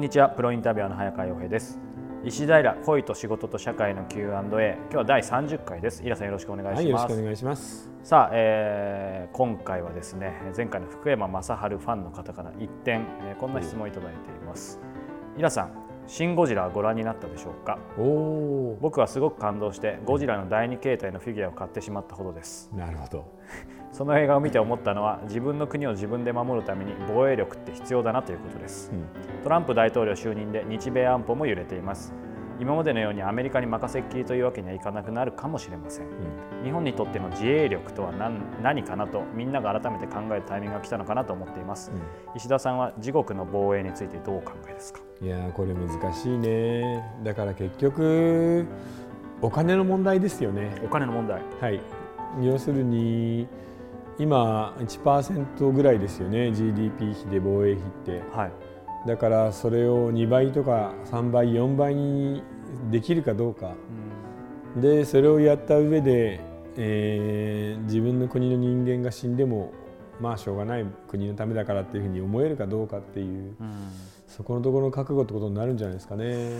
[0.00, 0.30] んにちは。
[0.30, 1.78] プロインタビュアーの早川洋平です。
[2.24, 6.02] 石平恋と仕事と社会の Q&A 今日は第30回です。
[6.02, 7.90] イラさんよろしくお願いします、はい、よろしくお願いします。
[8.02, 14.80] さあ、えー、今回はですね前回の福山雅治ファンの方から一点、えー、こんな質問をいただいています。
[15.36, 15.72] イラさん
[16.06, 17.78] シン・ゴジラご覧になったでしょうか？
[18.80, 22.70] 僕はすごく感動してゴジラの第2形態のフィギュアを買ってしまったほどです。
[22.74, 23.26] なるほど
[23.92, 32.12] その映画を見て思ったのは自分の国を自分で守るために防衛力って必要だなということです、うん、トランプ大統領就任で日米安保も揺れています。
[32.58, 45.00] 今までのようにアメリカに任せっきりというわけにはいかなくなるかもしれません、うん、日本にとっての自衛力とは何何かなとみんなが改めて考えるタイミングが来たのかなと思っています、うん、石田さんは自国の防衛についてどうお考えですか？
[45.22, 47.02] いやこれ難しいね。
[47.24, 48.66] だから結局
[49.40, 50.82] お金の問題ですよね。
[50.84, 51.40] お金の問題。
[51.62, 51.80] はい。
[52.42, 53.48] 要するに
[54.20, 58.52] 今1%ぐらいですよね GDP 比で防衛費って、はい、
[59.08, 62.42] だからそれを2倍とか3倍4倍に
[62.90, 63.72] できるかどうか、
[64.76, 66.40] うん、でそれをやった上で、
[66.76, 69.72] えー、自分の国の人間が死んでも
[70.20, 73.90] まあしょうがない国のためだからっていうふうに思えるかどうかっていう、うん、
[74.28, 76.50] そこのところの覚悟ってことになるんじゃないですかね。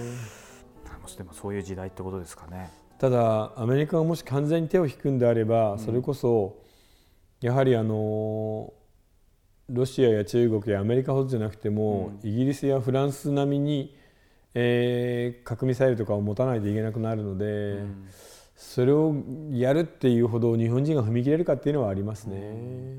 [1.16, 2.70] でもそういう時代ってことですかね。
[2.98, 6.56] ただアメリカがもし完全に手を引くんであれば、それこそ
[7.40, 8.72] やはりあの
[9.68, 13.96] ロシアや中国やアメリカほどじゃなくても、イギリスやフランス並みに、
[14.54, 17.78] えー、核ミサイルとかを持たないといけなくなるので、
[18.56, 19.14] それを
[19.52, 22.98] やるっていうほど日本人が踏み切れるかっていうのはありますね。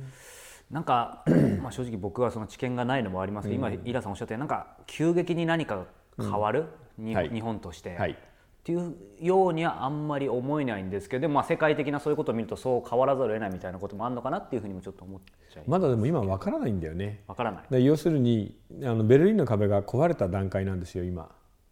[0.71, 1.23] なんか、
[1.61, 5.85] まあ、正直僕はその知見がないのもありますけど、今イラさんおっしゃったようになんか急激に何か
[6.17, 6.67] 変わる、
[6.97, 8.17] 日本として、はい、
[8.61, 17.23] っていうようにはあんまり思えないんですけどまあ、世界的なそういうことを見るとそう変わらざるを得ないみたいなこともあるのかなっていうふうにもちょっと思っちゃいまだでも今わからないんだよね。
[17.27, 17.83] わからない。
[17.83, 21.29] 要するにあのベルリンの壁が壊れた段階なんですよ今、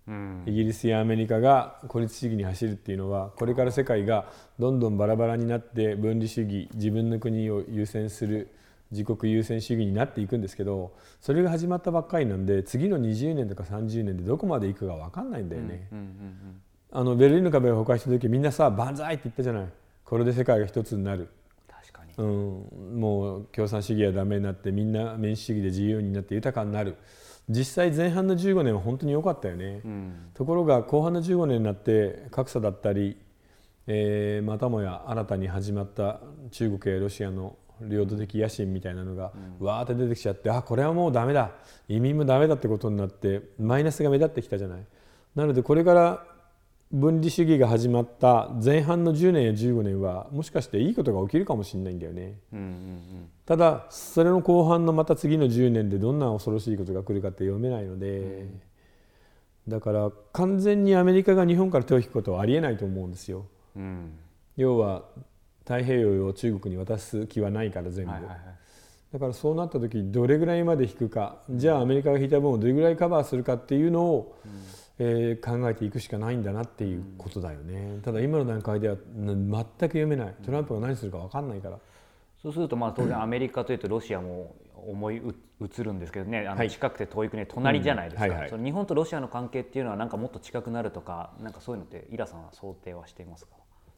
[0.08, 4.26] うん、イギリスやアメリカが孤立主義に走るっていうのはこれから世界が
[4.58, 8.50] どんどんバラバラになって分離主義自分の国を優先する
[8.92, 15.88] 自国優先主義になっていくんですけどそれが始まったばっかりなんで次の20年とか30年でどこまでいくか分かんないんだよね。
[15.92, 16.62] うんうんうんうん
[16.92, 19.68] あのベルリンの壁が崩壊した時みんなさ万歳って言ったじゃない。
[20.04, 21.30] これで世界が一つになる。
[21.68, 26.96] 確かに、うん、もう共産主義はダメになってみんな民主主義で自由になって豊かになる。
[27.50, 33.18] 実際前半の15年は本当に良かったよね、うん、ところが後半の15年になって格差だったり、
[33.88, 36.20] えー、またもや新たに始まった
[36.52, 41.52] 中国やロシアの領土的野心みたいなのがわーって出てきちゃってあこれはもうダメだ。
[41.88, 44.86] 移民もダメだってことになってマイナスが目立ってきたじゃない。
[45.36, 46.26] なのでこれから
[46.92, 58.62] 分離主義が始まった前半の10年や15年はもしかしていいことが起きるかもしれないんだよね、うんうんうん、ただそれの後半のまた次の10年でどんな恐ろしいことが来るかって読めないので、うん、
[59.68, 63.46] だから完全にアメリカが日本から手を引くことはありえないと思うんですよ、
[63.76, 64.14] うん、
[64.58, 65.04] 要は
[65.60, 68.40] 太平洋を中国に渡す気はないから全部、はいはいはい、
[69.14, 74.52] だからそうなった時どれぐらいまで引くかじゃあアメリカが引いた分をどれぐらいカバーするかっていうのを、うん
[75.02, 80.36] えー、考えていくしかないんだなっていうことだよね、ただ今の段階では全く読めない。
[80.46, 81.80] トランプが何するか分かんないから。
[82.42, 85.22] そうするとまあ当然アメリカというとロシアも思い
[85.62, 86.46] 移るんですけどね。
[86.48, 93.52] あの近くて遠い国隣じゃないですか、その日本とロシアの関係っていうのはなんかもっと近くなるとかなんかそういうのってイラさんは想定はしていますか、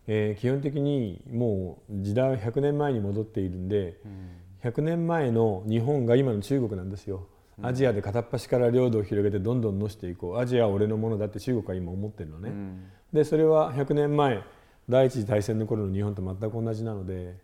[0.08, 7.28] えー、基本的にもう時代は100年前に戻っているんで、うん、100年前の日本が今の中国なんですよ。
[7.64, 10.38] アジアで片っ端から領土を広げてどんどんのしていこう。
[10.40, 12.84] アジアは俺のものだって中国は今思ってるのね、うん、
[13.14, 14.44] でそれは100年前
[14.90, 17.36] 第一次大戦の頃の日本と全く同じなのでだか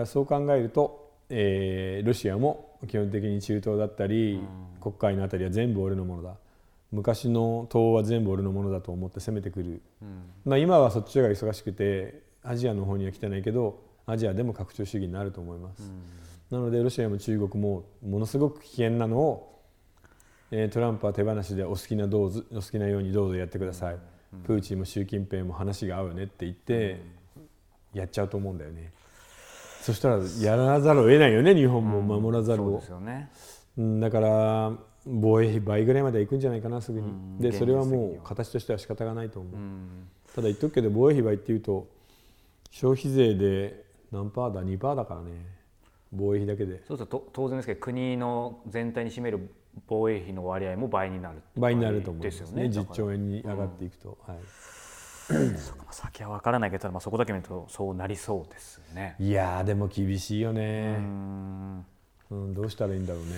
[0.00, 4.46] らそう考えると、えー、ロシアも基本的に中東だったり、うん、
[4.80, 6.34] 黒海の辺りは全部俺のものだ。
[6.92, 15.90] 昔の東は全部俺のものだと思って攻めてくる、うん、まあ、今はそっちが忙しくてアジアの方には来てないけどアジアでも拡張主義になると思います。
[16.50, 19.62] なのでロシアも中国もものすごく危険なのを、
[20.50, 27.00] えー、トランプは手放しでお好きなどうぞお好きなようにどうぞやってください、うん、プーチンも習近平も話が合うねって言って
[27.92, 28.92] やっちゃうと思うんだよね。
[29.80, 32.02] そしたらやらざるを得ないよね日本も。
[32.02, 32.82] 守らざるを、
[33.78, 34.72] うん、だから
[35.06, 41.86] 防衛費倍ぐらいまでいくんじゃないかなすぐに、うん、でそれはもう形としては仕方がないと思う、うん、ただ言っとくけど防衛費倍っていうと
[42.70, 45.55] 消費税で何パーだ2パーだからね
[46.16, 46.82] 防衛費だけで。
[46.86, 49.50] そうすると当然ですけど国の全体に占める
[49.86, 52.64] 防衛費の割合も倍になる倍になると思うんですよね。
[52.64, 54.44] 10兆円に上がっていくと、うん、はい
[55.90, 59.16] 先は分からないけど、まあ、そこだけ見るとそうなりそうですね。
[59.18, 60.96] いやでも厳しいよね。
[60.98, 61.86] うん
[62.54, 63.30] どうしたらいいんだろうね。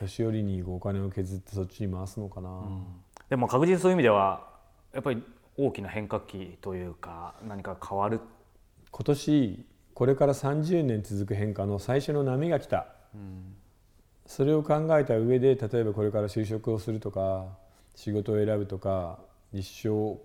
[0.00, 2.84] 年寄りにお金を削ってそっちに回すのかな、うん、
[3.30, 4.48] でも確実そういう意味では
[4.92, 5.22] やっぱり
[5.56, 8.20] 大きな変革期というか何か変わる
[8.90, 9.66] 今年
[10.02, 13.54] これから30年続く変化の最初の波が来た、うん、
[14.26, 17.46] それを考えた上で例えばこれから就職をするとか
[17.94, 19.20] 仕事を選ぶとか
[19.52, 20.18] 一生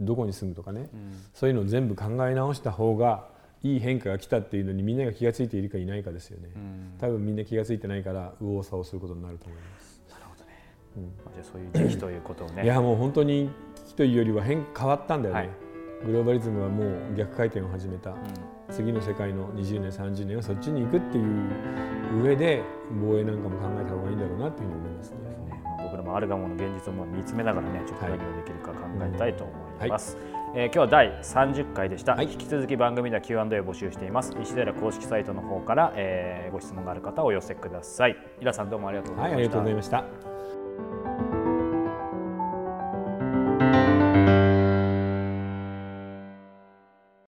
[0.00, 3.26] どこに住むとかね、うん、そういうのを全部考え直した方が
[3.62, 10.02] いい変化が来たっていうのにみんなが気が付いているかいないかですよね、うん、多分みんな気が付いてないから右往左往することになると思います。
[10.08, 10.52] なるほどね、
[10.96, 12.64] うん、じゃあそういう時期ということをね。
[12.64, 15.50] いやもう本当に危機というよりは変変わったんだよね、はい、
[16.06, 18.16] グローバリズムはもう逆回転を始めた、うん、
[18.70, 22.62] 次の世界の20年30年はそっちに行くっていう上で
[23.00, 25.16] 防衛なんかも考えた方がいいんだろうなっていうふうに思いますね。
[25.82, 30.24] 僕らもあるがもの現実を見つめながらねちょっと何をできるか考えたいと思います、はい。
[30.54, 34.34] えー、今日は第30回でした、はい、引き続き番組では Q&A を募集しています。
[34.42, 38.16] 石寺公式サイトの方から、えー、ご質問がある方をお寄せください。
[38.40, 40.67] イラさんどうもありがとうございました、はい、ありがとうございました